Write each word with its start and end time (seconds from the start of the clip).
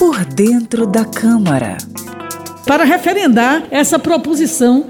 Por 0.00 0.24
dentro 0.24 0.86
da 0.86 1.04
Câmara. 1.04 1.76
Para 2.66 2.84
referendar 2.84 3.64
essa 3.70 3.98
proposição. 3.98 4.86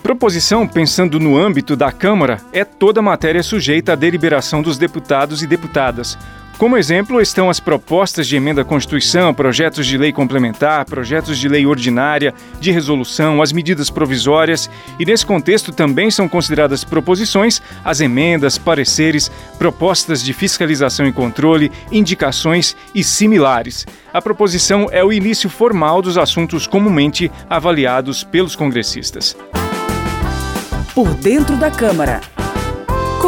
Proposição, 0.00 0.68
pensando 0.68 1.18
no 1.18 1.36
âmbito 1.36 1.74
da 1.74 1.90
Câmara, 1.90 2.40
é 2.52 2.64
toda 2.64 3.02
matéria 3.02 3.42
sujeita 3.42 3.94
à 3.94 3.96
deliberação 3.96 4.62
dos 4.62 4.78
deputados 4.78 5.42
e 5.42 5.46
deputadas. 5.48 6.16
Como 6.58 6.76
exemplo, 6.76 7.20
estão 7.20 7.50
as 7.50 7.58
propostas 7.58 8.28
de 8.28 8.36
emenda 8.36 8.62
à 8.62 8.64
Constituição, 8.64 9.34
projetos 9.34 9.86
de 9.86 9.98
lei 9.98 10.12
complementar, 10.12 10.84
projetos 10.84 11.36
de 11.38 11.48
lei 11.48 11.66
ordinária, 11.66 12.32
de 12.60 12.70
resolução, 12.70 13.42
as 13.42 13.52
medidas 13.52 13.90
provisórias, 13.90 14.70
e 14.98 15.04
nesse 15.04 15.26
contexto 15.26 15.72
também 15.72 16.10
são 16.10 16.28
consideradas 16.28 16.84
proposições 16.84 17.60
as 17.84 18.00
emendas, 18.00 18.58
pareceres, 18.58 19.30
propostas 19.58 20.22
de 20.22 20.32
fiscalização 20.32 21.06
e 21.06 21.12
controle, 21.12 21.72
indicações 21.90 22.76
e 22.94 23.02
similares. 23.02 23.84
A 24.12 24.22
proposição 24.22 24.88
é 24.92 25.02
o 25.02 25.12
início 25.12 25.50
formal 25.50 26.00
dos 26.00 26.16
assuntos 26.16 26.66
comumente 26.66 27.30
avaliados 27.50 28.22
pelos 28.22 28.54
congressistas. 28.54 29.36
Por 30.94 31.08
dentro 31.14 31.56
da 31.56 31.70
Câmara. 31.70 32.20